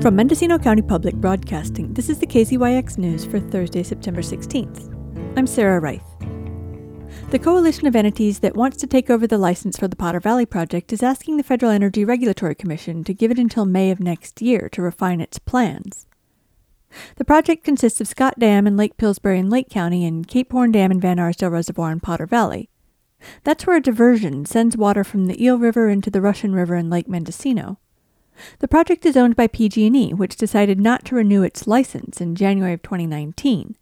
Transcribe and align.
From 0.00 0.16
Mendocino 0.16 0.58
County 0.58 0.80
Public 0.80 1.14
Broadcasting, 1.14 1.92
this 1.92 2.08
is 2.08 2.18
the 2.18 2.26
KZYX 2.26 2.96
News 2.96 3.26
for 3.26 3.38
Thursday, 3.38 3.82
September 3.82 4.22
16th. 4.22 4.88
I'm 5.36 5.46
Sarah 5.46 5.78
Reith. 5.78 6.00
The 7.30 7.38
coalition 7.38 7.86
of 7.86 7.94
entities 7.94 8.38
that 8.38 8.56
wants 8.56 8.78
to 8.78 8.86
take 8.86 9.10
over 9.10 9.26
the 9.26 9.36
license 9.36 9.76
for 9.76 9.88
the 9.88 9.96
Potter 9.96 10.18
Valley 10.18 10.46
project 10.46 10.90
is 10.94 11.02
asking 11.02 11.36
the 11.36 11.42
Federal 11.42 11.70
Energy 11.70 12.02
Regulatory 12.02 12.54
Commission 12.54 13.04
to 13.04 13.12
give 13.12 13.30
it 13.30 13.38
until 13.38 13.66
May 13.66 13.90
of 13.90 14.00
next 14.00 14.40
year 14.40 14.70
to 14.70 14.80
refine 14.80 15.20
its 15.20 15.38
plans. 15.38 16.06
The 17.16 17.24
project 17.26 17.62
consists 17.62 18.00
of 18.00 18.08
Scott 18.08 18.38
Dam 18.38 18.66
in 18.66 18.78
Lake 18.78 18.96
Pillsbury 18.96 19.38
in 19.38 19.50
Lake 19.50 19.68
County 19.68 20.06
and 20.06 20.26
Cape 20.26 20.50
Horn 20.52 20.72
Dam 20.72 20.90
and 20.90 21.02
Van 21.02 21.18
Arsdale 21.18 21.50
Reservoir 21.50 21.92
in 21.92 22.00
Potter 22.00 22.24
Valley. 22.24 22.70
That's 23.44 23.66
where 23.66 23.76
a 23.76 23.82
diversion 23.82 24.46
sends 24.46 24.78
water 24.78 25.04
from 25.04 25.26
the 25.26 25.44
Eel 25.44 25.58
River 25.58 25.90
into 25.90 26.08
the 26.08 26.22
Russian 26.22 26.54
River 26.54 26.76
in 26.76 26.88
Lake 26.88 27.06
Mendocino. 27.06 27.78
The 28.60 28.68
project 28.68 29.04
is 29.06 29.16
owned 29.16 29.36
by 29.36 29.46
PG&E, 29.46 30.14
which 30.14 30.36
decided 30.36 30.80
not 30.80 31.04
to 31.06 31.14
renew 31.14 31.42
its 31.42 31.66
license 31.66 32.20
in 32.20 32.34
January 32.34 32.72
of 32.72 32.82
2019. 32.82 33.76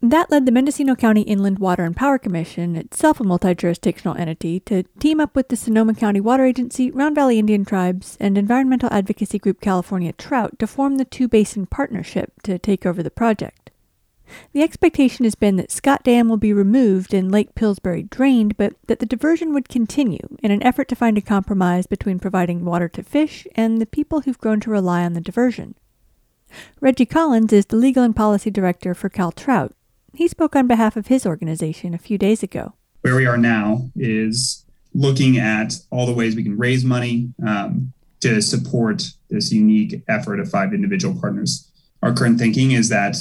That 0.00 0.30
led 0.30 0.46
the 0.46 0.52
Mendocino 0.52 0.94
County 0.94 1.22
Inland 1.22 1.58
Water 1.58 1.84
and 1.84 1.96
Power 1.96 2.18
Commission, 2.18 2.76
itself 2.76 3.18
a 3.18 3.24
multi 3.24 3.54
jurisdictional 3.54 4.16
entity, 4.16 4.60
to 4.60 4.84
team 5.00 5.18
up 5.18 5.34
with 5.34 5.48
the 5.48 5.56
Sonoma 5.56 5.94
County 5.94 6.20
Water 6.20 6.44
Agency, 6.44 6.90
Round 6.90 7.14
Valley 7.14 7.38
Indian 7.38 7.64
Tribes, 7.64 8.16
and 8.20 8.38
environmental 8.38 8.92
advocacy 8.92 9.38
group 9.38 9.60
California 9.60 10.12
Trout 10.12 10.58
to 10.60 10.66
form 10.66 10.96
the 10.96 11.04
Two 11.04 11.26
Basin 11.26 11.66
Partnership 11.66 12.40
to 12.42 12.58
take 12.58 12.86
over 12.86 13.02
the 13.02 13.10
project. 13.10 13.70
The 14.52 14.62
expectation 14.62 15.24
has 15.24 15.34
been 15.34 15.56
that 15.56 15.70
Scott 15.70 16.02
Dam 16.02 16.28
will 16.28 16.36
be 16.36 16.52
removed 16.52 17.12
and 17.12 17.30
Lake 17.30 17.54
Pillsbury 17.54 18.04
drained, 18.04 18.56
but 18.56 18.74
that 18.86 18.98
the 18.98 19.06
diversion 19.06 19.52
would 19.52 19.68
continue 19.68 20.36
in 20.42 20.50
an 20.50 20.62
effort 20.62 20.88
to 20.88 20.96
find 20.96 21.18
a 21.18 21.22
compromise 21.22 21.86
between 21.86 22.18
providing 22.18 22.64
water 22.64 22.88
to 22.88 23.02
fish 23.02 23.46
and 23.54 23.80
the 23.80 23.86
people 23.86 24.22
who've 24.22 24.38
grown 24.38 24.60
to 24.60 24.70
rely 24.70 25.04
on 25.04 25.12
the 25.12 25.20
diversion. 25.20 25.74
Redgie 26.80 27.08
Collins 27.08 27.52
is 27.52 27.66
the 27.66 27.76
legal 27.76 28.02
and 28.02 28.14
policy 28.14 28.50
director 28.50 28.94
for 28.94 29.08
Cal 29.08 29.32
Trout. 29.32 29.74
He 30.14 30.28
spoke 30.28 30.54
on 30.54 30.66
behalf 30.66 30.96
of 30.96 31.08
his 31.08 31.26
organization 31.26 31.92
a 31.92 31.98
few 31.98 32.16
days 32.16 32.42
ago. 32.42 32.74
Where 33.00 33.16
we 33.16 33.26
are 33.26 33.36
now 33.36 33.90
is 33.96 34.64
looking 34.94 35.36
at 35.36 35.74
all 35.90 36.06
the 36.06 36.12
ways 36.12 36.36
we 36.36 36.44
can 36.44 36.56
raise 36.56 36.84
money 36.84 37.32
um, 37.44 37.92
to 38.20 38.40
support 38.40 39.02
this 39.28 39.52
unique 39.52 40.02
effort 40.08 40.38
of 40.38 40.48
five 40.48 40.72
individual 40.72 41.18
partners. 41.20 41.70
Our 42.02 42.14
current 42.14 42.38
thinking 42.38 42.70
is 42.70 42.88
that, 42.90 43.16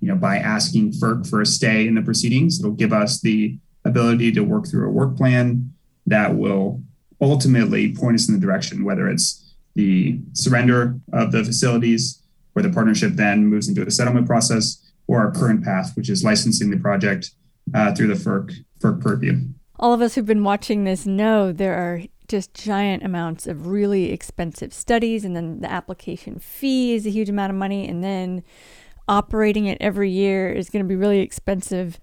you 0.00 0.08
know, 0.08 0.16
by 0.16 0.36
asking 0.36 0.92
FERC 0.92 1.28
for 1.28 1.40
a 1.40 1.46
stay 1.46 1.86
in 1.86 1.94
the 1.94 2.02
proceedings, 2.02 2.60
it'll 2.60 2.72
give 2.72 2.92
us 2.92 3.20
the 3.20 3.58
ability 3.84 4.32
to 4.32 4.40
work 4.42 4.66
through 4.66 4.86
a 4.86 4.90
work 4.90 5.16
plan 5.16 5.72
that 6.06 6.36
will 6.36 6.82
ultimately 7.20 7.94
point 7.94 8.14
us 8.14 8.28
in 8.28 8.34
the 8.34 8.40
direction, 8.40 8.84
whether 8.84 9.08
it's 9.08 9.54
the 9.74 10.18
surrender 10.32 10.98
of 11.12 11.32
the 11.32 11.44
facilities, 11.44 12.22
where 12.52 12.62
the 12.62 12.70
partnership 12.70 13.12
then 13.14 13.46
moves 13.46 13.68
into 13.68 13.86
a 13.86 13.90
settlement 13.90 14.26
process, 14.26 14.82
or 15.06 15.20
our 15.20 15.30
current 15.30 15.64
path, 15.64 15.96
which 15.96 16.10
is 16.10 16.24
licensing 16.24 16.70
the 16.70 16.78
project 16.78 17.30
uh, 17.74 17.94
through 17.94 18.08
the 18.08 18.14
FERC, 18.14 18.52
FERC 18.80 19.00
purview. 19.00 19.40
All 19.78 19.92
of 19.92 20.00
us 20.00 20.14
who've 20.14 20.26
been 20.26 20.44
watching 20.44 20.84
this 20.84 21.06
know 21.06 21.52
there 21.52 21.74
are 21.74 22.02
just 22.28 22.54
giant 22.54 23.04
amounts 23.04 23.46
of 23.46 23.66
really 23.68 24.10
expensive 24.10 24.72
studies, 24.72 25.24
and 25.24 25.36
then 25.36 25.60
the 25.60 25.70
application 25.70 26.38
fee 26.38 26.94
is 26.94 27.06
a 27.06 27.10
huge 27.10 27.28
amount 27.28 27.50
of 27.50 27.56
money, 27.56 27.86
and 27.88 28.02
then 28.02 28.42
operating 29.08 29.66
it 29.66 29.78
every 29.80 30.10
year 30.10 30.50
is 30.50 30.70
going 30.70 30.84
to 30.84 30.88
be 30.88 30.96
really 30.96 31.20
expensive. 31.20 31.98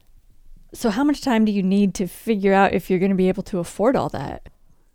So, 0.74 0.90
how 0.90 1.04
much 1.04 1.22
time 1.22 1.46
do 1.46 1.52
you 1.52 1.64
need 1.64 1.94
to 1.96 2.08
figure 2.08 2.54
out 2.54 2.74
if 2.74 2.90
you're 2.90 3.00
going 3.00 3.12
to 3.12 3.16
be 3.16 3.28
able 3.28 3.44
to 3.44 3.60
afford 3.60 3.96
all 3.96 4.10
that? 4.10 4.50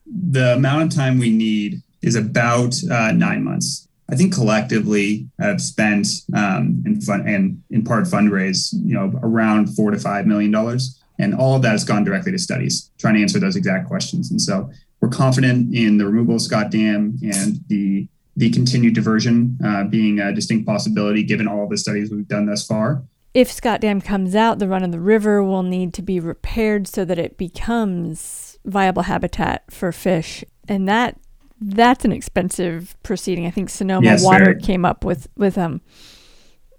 The 0.06 0.54
amount 0.54 0.82
of 0.84 0.96
time 0.96 1.18
we 1.18 1.30
need 1.30 1.82
is 2.02 2.16
about 2.16 2.74
uh, 2.90 3.12
nine 3.12 3.44
months. 3.44 3.88
I 4.10 4.16
think 4.16 4.32
collectively 4.32 5.28
have 5.38 5.60
spent 5.60 6.06
um, 6.34 6.82
in 6.86 7.00
fun 7.00 7.28
and 7.28 7.62
in 7.70 7.84
part 7.84 8.04
fundraise, 8.04 8.72
you 8.72 8.94
know, 8.94 9.12
around 9.22 9.74
four 9.76 9.90
to 9.90 9.98
five 9.98 10.26
million 10.26 10.50
dollars, 10.50 11.02
and 11.18 11.34
all 11.34 11.56
of 11.56 11.62
that 11.62 11.72
has 11.72 11.84
gone 11.84 12.04
directly 12.04 12.32
to 12.32 12.38
studies, 12.38 12.90
trying 12.98 13.14
to 13.14 13.22
answer 13.22 13.38
those 13.38 13.56
exact 13.56 13.86
questions. 13.86 14.30
And 14.30 14.40
so 14.40 14.70
we're 15.00 15.10
confident 15.10 15.74
in 15.74 15.98
the 15.98 16.06
removal 16.06 16.36
of 16.36 16.42
Scott 16.42 16.70
Dam 16.70 17.18
and 17.22 17.60
the 17.68 18.08
the 18.38 18.50
continued 18.50 18.94
diversion 18.94 19.58
uh, 19.64 19.82
being 19.82 20.20
a 20.20 20.32
distinct 20.32 20.64
possibility 20.64 21.24
given 21.24 21.48
all 21.48 21.68
the 21.68 21.76
studies 21.76 22.08
we've 22.08 22.28
done 22.28 22.46
thus 22.46 22.64
far. 22.64 23.02
If 23.34 23.50
Scott 23.50 23.80
Dam 23.80 24.00
comes 24.00 24.36
out, 24.36 24.60
the 24.60 24.68
run 24.68 24.84
of 24.84 24.92
the 24.92 25.00
river 25.00 25.42
will 25.42 25.64
need 25.64 25.92
to 25.94 26.02
be 26.02 26.20
repaired 26.20 26.86
so 26.86 27.04
that 27.04 27.18
it 27.18 27.36
becomes 27.36 28.58
viable 28.64 29.02
habitat 29.02 29.64
for 29.70 29.90
fish, 29.92 30.44
and 30.68 30.88
that 30.88 31.18
that's 31.60 32.04
an 32.04 32.12
expensive 32.12 32.96
proceeding. 33.02 33.44
I 33.44 33.50
think 33.50 33.70
Sonoma 33.70 34.06
yes, 34.06 34.24
Water 34.24 34.44
very. 34.44 34.60
came 34.60 34.84
up 34.84 35.04
with 35.04 35.28
with 35.36 35.58
um 35.58 35.80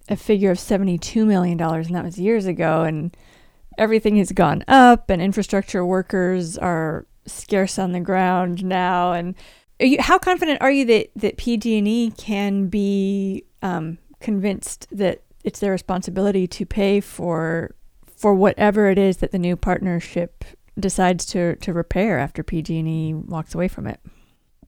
a 0.08 0.16
figure 0.16 0.52
of 0.52 0.60
seventy 0.60 0.98
two 0.98 1.26
million 1.26 1.58
dollars, 1.58 1.88
and 1.88 1.96
that 1.96 2.06
was 2.06 2.18
years 2.18 2.46
ago. 2.46 2.84
And 2.84 3.16
everything 3.78 4.16
has 4.18 4.32
gone 4.32 4.64
up, 4.68 5.10
and 5.10 5.22
infrastructure 5.22 5.86
workers 5.86 6.58
are 6.58 7.06
scarce 7.26 7.78
on 7.78 7.92
the 7.92 8.00
ground 8.00 8.64
now. 8.64 9.12
And 9.12 9.36
you, 9.80 9.98
how 10.00 10.18
confident 10.18 10.62
are 10.62 10.72
you 10.72 10.86
that 10.86 11.10
that 11.16 11.38
PG&E 11.38 12.12
can 12.12 12.68
be 12.68 13.44
um, 13.62 13.98
convinced 14.20 14.88
that 14.92 15.22
it's 15.44 15.60
their 15.60 15.72
responsibility 15.72 16.48
to 16.48 16.66
pay 16.66 17.00
for 17.00 17.76
for 18.18 18.34
whatever 18.34 18.90
it 18.90 18.98
is 18.98 19.18
that 19.18 19.32
the 19.32 19.40
new 19.40 19.56
partnership 19.56 20.44
decides 20.80 21.26
to 21.28 21.56
to 21.58 21.74
repair 21.74 22.20
after 22.20 22.44
PG&E 22.44 23.14
walks 23.14 23.56
away 23.56 23.68
from 23.68 23.88
it? 23.88 24.00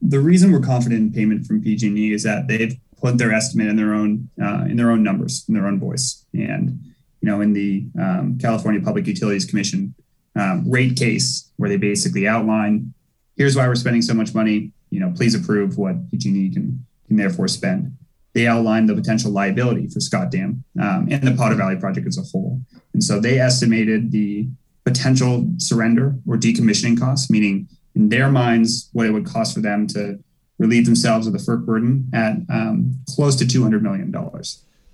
the 0.02 0.18
reason 0.18 0.50
we're 0.50 0.60
confident 0.60 1.00
in 1.00 1.12
payment 1.12 1.46
from 1.46 1.62
PG&E 1.62 2.12
is 2.12 2.24
that 2.24 2.48
they've 2.48 2.76
put 3.00 3.18
their 3.18 3.32
estimate 3.32 3.68
in 3.68 3.76
their 3.76 3.94
own 3.94 4.28
uh, 4.42 4.64
in 4.68 4.76
their 4.76 4.90
own 4.90 5.02
numbers, 5.02 5.44
in 5.48 5.54
their 5.54 5.66
own 5.66 5.78
voice, 5.78 6.26
and 6.34 6.80
you 7.20 7.28
know, 7.28 7.40
in 7.40 7.52
the 7.52 7.86
um, 8.00 8.36
California 8.38 8.80
Public 8.80 9.06
Utilities 9.06 9.44
Commission 9.44 9.94
um, 10.34 10.68
rate 10.68 10.96
case, 10.96 11.50
where 11.56 11.70
they 11.70 11.76
basically 11.76 12.26
outline, 12.26 12.92
here's 13.36 13.54
why 13.54 13.66
we're 13.68 13.76
spending 13.76 14.02
so 14.02 14.12
much 14.12 14.34
money. 14.34 14.72
You 14.92 15.00
know, 15.00 15.12
please 15.16 15.34
approve 15.34 15.78
what 15.78 16.10
PG&E 16.10 16.50
can 16.52 16.84
can 17.08 17.16
therefore 17.16 17.48
spend. 17.48 17.96
They 18.34 18.46
outlined 18.46 18.88
the 18.88 18.94
potential 18.94 19.30
liability 19.30 19.88
for 19.88 20.00
Scott 20.00 20.30
Dam 20.30 20.64
um, 20.80 21.08
and 21.10 21.26
the 21.26 21.32
Potter 21.32 21.54
Valley 21.54 21.76
project 21.76 22.06
as 22.06 22.18
a 22.18 22.22
whole, 22.22 22.60
and 22.92 23.02
so 23.02 23.18
they 23.18 23.40
estimated 23.40 24.12
the 24.12 24.48
potential 24.84 25.48
surrender 25.58 26.16
or 26.26 26.36
decommissioning 26.36 26.98
costs, 26.98 27.30
meaning 27.30 27.68
in 27.94 28.08
their 28.08 28.28
minds 28.30 28.88
what 28.92 29.06
it 29.06 29.12
would 29.12 29.26
cost 29.26 29.54
for 29.54 29.60
them 29.60 29.86
to 29.86 30.18
relieve 30.58 30.84
themselves 30.84 31.26
of 31.26 31.32
the 31.32 31.38
FERC 31.38 31.64
burden 31.64 32.08
at 32.12 32.36
um, 32.48 32.98
close 33.08 33.36
to 33.36 33.44
$200 33.44 33.80
million. 33.82 34.14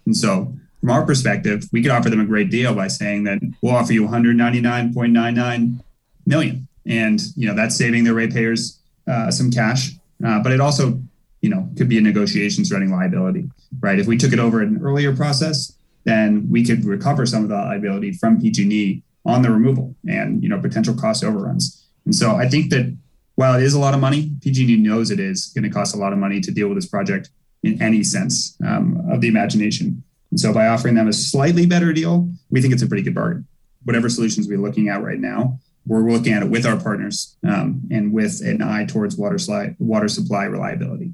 And 0.07 0.17
so, 0.17 0.55
from 0.81 0.91
our 0.91 1.05
perspective, 1.05 1.65
we 1.73 1.83
could 1.83 1.91
offer 1.91 2.09
them 2.09 2.21
a 2.21 2.25
great 2.25 2.51
deal 2.51 2.75
by 2.75 2.89
saying 2.89 3.25
that 3.25 3.41
we'll 3.63 3.75
offer 3.75 3.93
you 3.93 4.07
199.99 4.07 5.83
million, 6.25 6.69
and 6.87 7.21
you 7.37 7.49
know 7.49 7.55
that's 7.55 7.77
saving 7.77 8.05
their 8.05 8.15
ratepayers 8.15 8.78
uh, 9.09 9.31
some 9.31 9.51
cash. 9.51 9.93
Uh, 10.25 10.43
but 10.43 10.53
it 10.53 10.61
also, 10.61 11.01
you 11.41 11.49
know, 11.49 11.69
could 11.77 11.89
be 11.89 11.99
a 11.99 12.01
negotiation 12.01 12.65
surrounding 12.65 12.91
liability, 12.91 13.49
right? 13.81 13.99
If 13.99 14.07
we 14.07 14.17
took 14.17 14.33
it 14.33 14.39
over 14.39 14.61
an 14.61 14.81
earlier 14.83 15.15
process, 15.15 15.73
then 16.05 16.49
we 16.51 16.65
could 16.65 16.85
recover 16.85 17.27
some 17.27 17.43
of 17.43 17.49
the 17.49 17.55
liability 17.55 18.13
from 18.13 18.41
PG&E 18.41 19.03
on 19.25 19.43
the 19.43 19.51
removal 19.51 19.95
and 20.09 20.43
you 20.43 20.49
know 20.49 20.59
potential 20.59 20.95
cost 20.95 21.23
overruns. 21.23 21.87
And 22.07 22.15
so 22.15 22.37
I 22.37 22.49
think 22.49 22.71
that 22.71 22.97
while 23.35 23.55
it 23.55 23.63
is 23.63 23.75
a 23.75 23.79
lot 23.79 23.95
of 23.95 24.01
money, 24.01 24.33
PG&E 24.41 24.77
knows 24.79 25.11
it 25.11 25.21
is 25.21 25.47
going 25.55 25.65
to 25.65 25.71
cost 25.71 25.95
a 25.95 25.99
lot 25.99 26.13
of 26.13 26.19
money 26.19 26.41
to 26.41 26.51
deal 26.51 26.69
with 26.69 26.79
this 26.79 26.89
project 26.89 27.31
in 27.63 27.81
any 27.81 28.03
sense 28.03 28.57
um, 28.67 29.07
of 29.11 29.21
the 29.21 29.29
imagination. 29.29 30.03
And 30.31 30.41
so 30.41 30.53
by 30.53 30.67
offering 30.67 30.95
them 30.95 31.09
a 31.09 31.13
slightly 31.13 31.67
better 31.67 31.93
deal, 31.93 32.31
we 32.51 32.61
think 32.61 32.73
it's 32.73 32.83
a 32.83 32.87
pretty 32.87 33.03
good 33.03 33.15
bargain. 33.15 33.47
Whatever 33.85 34.09
solutions 34.09 34.49
we're 34.49 34.59
looking 34.59 34.89
at 34.89 35.03
right 35.03 35.21
now, 35.21 35.61
we're 35.89 36.11
looking 36.11 36.33
at 36.33 36.43
it 36.43 36.51
with 36.51 36.67
our 36.67 36.79
partners 36.79 37.37
um, 37.49 37.83
and 37.91 38.13
with 38.13 38.41
an 38.43 38.63
eye 38.63 38.85
towards 38.85 39.17
water, 39.17 39.39
slide, 39.39 39.75
water 39.79 40.09
supply 40.09 40.45
reliability. 40.45 41.13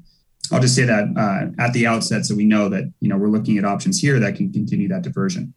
I'll 0.51 0.59
just 0.59 0.75
say 0.75 0.83
that 0.83 1.05
uh, 1.17 1.63
at 1.63 1.73
the 1.73 1.87
outset, 1.87 2.25
so 2.25 2.35
we 2.35 2.45
know 2.45 2.69
that 2.69 2.91
you 2.99 3.09
know 3.09 3.17
we're 3.17 3.29
looking 3.29 3.57
at 3.57 3.65
options 3.65 3.99
here 3.99 4.19
that 4.19 4.35
can 4.35 4.51
continue 4.51 4.87
that 4.89 5.01
diversion. 5.01 5.53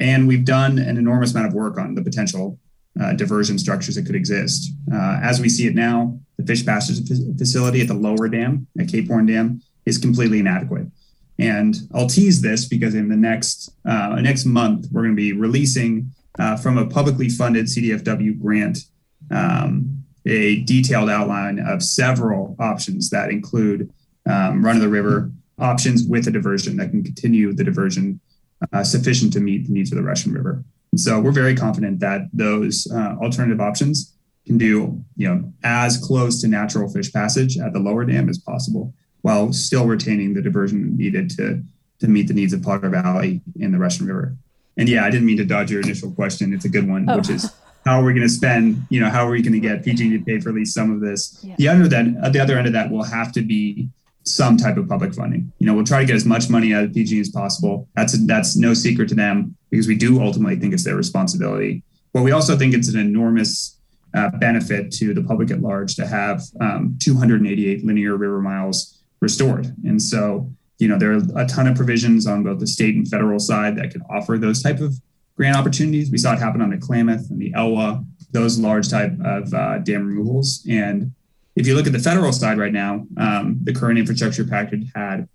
And 0.00 0.26
we've 0.26 0.44
done 0.44 0.78
an 0.78 0.96
enormous 0.96 1.32
amount 1.32 1.48
of 1.48 1.54
work 1.54 1.76
on 1.76 1.94
the 1.94 2.02
potential 2.02 2.58
uh, 3.00 3.12
diversion 3.12 3.58
structures 3.58 3.96
that 3.96 4.06
could 4.06 4.14
exist. 4.14 4.72
Uh, 4.92 5.18
as 5.22 5.40
we 5.40 5.48
see 5.48 5.66
it 5.66 5.74
now, 5.74 6.18
the 6.38 6.46
fish 6.46 6.64
passage 6.64 7.06
facility 7.36 7.80
at 7.80 7.88
the 7.88 7.94
lower 7.94 8.28
dam, 8.28 8.66
at 8.78 8.88
Cape 8.88 9.08
Horn 9.08 9.26
Dam, 9.26 9.60
is 9.86 9.98
completely 9.98 10.38
inadequate. 10.38 10.86
And 11.38 11.76
I'll 11.94 12.06
tease 12.06 12.40
this 12.40 12.66
because 12.66 12.94
in 12.94 13.08
the 13.08 13.16
next 13.16 13.74
uh, 13.84 14.16
next 14.20 14.44
month, 14.44 14.86
we're 14.92 15.02
going 15.02 15.16
to 15.16 15.20
be 15.20 15.32
releasing 15.32 16.12
uh, 16.38 16.56
from 16.56 16.78
a 16.78 16.86
publicly 16.86 17.28
funded 17.28 17.66
CDFW 17.66 18.40
grant 18.40 18.78
um, 19.30 20.04
a 20.26 20.62
detailed 20.62 21.10
outline 21.10 21.58
of 21.58 21.82
several 21.82 22.56
options 22.58 23.10
that 23.10 23.30
include 23.30 23.92
um, 24.26 24.64
run 24.64 24.76
of 24.76 24.82
the 24.82 24.88
river 24.88 25.30
options 25.58 26.06
with 26.06 26.26
a 26.28 26.30
diversion 26.30 26.76
that 26.76 26.90
can 26.90 27.02
continue 27.02 27.52
the 27.52 27.64
diversion 27.64 28.20
uh, 28.72 28.84
sufficient 28.84 29.32
to 29.32 29.40
meet 29.40 29.66
the 29.66 29.72
needs 29.72 29.90
of 29.90 29.96
the 29.96 30.04
Russian 30.04 30.32
River. 30.32 30.62
And 30.92 31.00
so 31.00 31.20
we're 31.20 31.32
very 31.32 31.56
confident 31.56 32.00
that 32.00 32.28
those 32.32 32.86
uh, 32.92 33.16
alternative 33.20 33.60
options 33.60 34.14
can 34.46 34.58
do, 34.58 35.02
you 35.16 35.28
know, 35.28 35.52
as 35.64 35.98
close 35.98 36.40
to 36.40 36.48
natural 36.48 36.88
fish 36.88 37.12
passage 37.12 37.58
at 37.58 37.72
the 37.72 37.78
lower 37.78 38.04
dam 38.04 38.28
as 38.28 38.38
possible. 38.38 38.94
while 39.22 39.52
still 39.52 39.86
retaining 39.86 40.34
the 40.34 40.42
diversion 40.42 40.96
needed 40.96 41.30
to 41.30 41.62
to 42.00 42.08
meet 42.08 42.26
the 42.26 42.34
needs 42.34 42.52
of 42.52 42.60
Potter 42.60 42.88
Valley 42.88 43.40
and 43.60 43.72
the 43.72 43.78
Russian 43.78 44.06
River. 44.06 44.34
And 44.76 44.88
yeah, 44.88 45.04
I 45.04 45.10
didn't 45.10 45.26
mean 45.26 45.36
to 45.38 45.44
dodge 45.44 45.70
your 45.70 45.80
initial 45.80 46.10
question. 46.12 46.52
It's 46.52 46.64
a 46.64 46.68
good 46.68 46.88
one, 46.88 47.08
oh. 47.08 47.16
which 47.18 47.30
is 47.30 47.52
how 47.84 48.00
are 48.00 48.04
we 48.04 48.12
going 48.12 48.26
to 48.26 48.32
spend? 48.32 48.86
You 48.90 49.00
know, 49.00 49.10
how 49.10 49.26
are 49.26 49.30
we 49.30 49.42
going 49.42 49.52
to 49.52 49.60
get 49.60 49.84
PG&E 49.84 50.18
to 50.18 50.24
pay 50.24 50.40
for 50.40 50.50
at 50.50 50.54
least 50.54 50.74
some 50.74 50.90
of 50.92 51.00
this? 51.00 51.38
Yeah. 51.42 51.54
The 51.58 51.68
other 51.68 51.88
that 51.88 52.06
at 52.22 52.32
the 52.32 52.40
other 52.40 52.56
end 52.56 52.66
of 52.66 52.72
that 52.72 52.90
will 52.90 53.04
have 53.04 53.32
to 53.32 53.42
be 53.42 53.88
some 54.24 54.56
type 54.56 54.76
of 54.76 54.88
public 54.88 55.14
funding. 55.14 55.52
You 55.58 55.66
know, 55.66 55.74
we'll 55.74 55.84
try 55.84 56.00
to 56.00 56.06
get 56.06 56.14
as 56.14 56.24
much 56.24 56.48
money 56.48 56.72
out 56.72 56.84
of 56.84 56.94
PG 56.94 57.18
as 57.20 57.28
possible. 57.28 57.88
That's 57.96 58.16
that's 58.26 58.56
no 58.56 58.74
secret 58.74 59.08
to 59.10 59.14
them 59.14 59.56
because 59.70 59.88
we 59.88 59.96
do 59.96 60.22
ultimately 60.22 60.56
think 60.56 60.74
it's 60.74 60.84
their 60.84 60.96
responsibility. 60.96 61.82
But 62.12 62.22
we 62.22 62.30
also 62.30 62.56
think 62.56 62.74
it's 62.74 62.92
an 62.92 63.00
enormous 63.00 63.78
uh, 64.14 64.30
benefit 64.38 64.92
to 64.92 65.14
the 65.14 65.22
public 65.22 65.50
at 65.50 65.60
large 65.60 65.96
to 65.96 66.06
have 66.06 66.42
um, 66.60 66.96
288 67.00 67.84
linear 67.84 68.16
river 68.16 68.40
miles 68.40 69.02
restored. 69.20 69.74
And 69.84 70.00
so, 70.00 70.50
you 70.82 70.88
know, 70.88 70.98
there 70.98 71.12
are 71.12 71.22
a 71.36 71.46
ton 71.46 71.68
of 71.68 71.76
provisions 71.76 72.26
on 72.26 72.42
both 72.42 72.58
the 72.58 72.66
state 72.66 72.96
and 72.96 73.06
federal 73.06 73.38
side 73.38 73.76
that 73.76 73.92
can 73.92 74.02
offer 74.10 74.36
those 74.36 74.60
type 74.60 74.80
of 74.80 75.00
grant 75.36 75.56
opportunities. 75.56 76.10
We 76.10 76.18
saw 76.18 76.32
it 76.32 76.40
happen 76.40 76.60
on 76.60 76.70
the 76.70 76.76
Klamath 76.76 77.30
and 77.30 77.40
the 77.40 77.52
Elwha, 77.52 78.04
those 78.32 78.58
large 78.58 78.88
type 78.88 79.12
of 79.24 79.54
uh, 79.54 79.78
dam 79.78 80.04
removals. 80.04 80.66
And 80.68 81.12
if 81.54 81.68
you 81.68 81.76
look 81.76 81.86
at 81.86 81.92
the 81.92 82.00
federal 82.00 82.32
side 82.32 82.58
right 82.58 82.72
now, 82.72 83.06
um, 83.16 83.60
the 83.62 83.72
current 83.72 83.96
infrastructure 83.96 84.44
package 84.44 84.90
had 84.92 85.28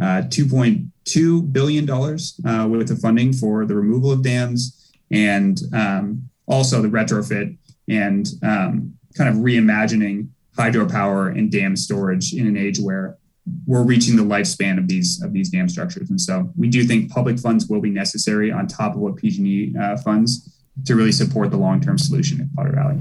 uh, 0.00 0.22
$2.2 0.28 1.52
billion 1.52 1.90
uh, 1.90 2.66
worth 2.66 2.90
of 2.90 2.98
funding 2.98 3.34
for 3.34 3.66
the 3.66 3.74
removal 3.74 4.10
of 4.10 4.22
dams 4.22 4.90
and 5.10 5.60
um, 5.74 6.30
also 6.46 6.80
the 6.80 6.88
retrofit 6.88 7.58
and 7.90 8.26
um, 8.42 8.94
kind 9.18 9.28
of 9.28 9.36
reimagining 9.36 10.28
hydropower 10.56 11.36
and 11.36 11.52
dam 11.52 11.76
storage 11.76 12.32
in 12.32 12.46
an 12.46 12.56
age 12.56 12.80
where 12.80 13.18
we're 13.66 13.82
reaching 13.82 14.16
the 14.16 14.22
lifespan 14.22 14.78
of 14.78 14.88
these 14.88 15.22
of 15.22 15.32
these 15.32 15.50
dam 15.50 15.68
structures. 15.68 16.10
And 16.10 16.20
so 16.20 16.50
we 16.56 16.68
do 16.68 16.84
think 16.84 17.10
public 17.10 17.38
funds 17.38 17.66
will 17.66 17.80
be 17.80 17.90
necessary 17.90 18.50
on 18.50 18.66
top 18.66 18.94
of 18.94 19.00
what 19.00 19.16
PG&E 19.16 19.74
uh, 19.78 19.96
funds 19.98 20.50
to 20.86 20.96
really 20.96 21.12
support 21.12 21.50
the 21.50 21.56
long-term 21.56 21.98
solution 21.98 22.40
at 22.40 22.52
Potter 22.54 22.72
Valley. 22.72 22.98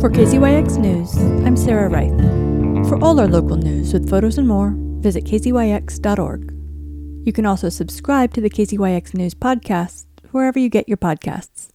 For 0.00 0.10
KZYX 0.10 0.78
News, 0.78 1.16
I'm 1.46 1.56
Sarah 1.56 1.88
Reith. 1.88 2.88
For 2.88 3.02
all 3.02 3.18
our 3.20 3.28
local 3.28 3.56
news 3.56 3.92
with 3.92 4.10
photos 4.10 4.38
and 4.38 4.48
more, 4.48 4.74
visit 5.00 5.24
kzyx.org. 5.24 6.50
You 7.24 7.32
can 7.32 7.46
also 7.46 7.68
subscribe 7.70 8.34
to 8.34 8.40
the 8.40 8.50
KZYX 8.50 9.14
News 9.14 9.34
podcast 9.34 10.06
wherever 10.32 10.58
you 10.58 10.68
get 10.68 10.88
your 10.88 10.98
podcasts. 10.98 11.70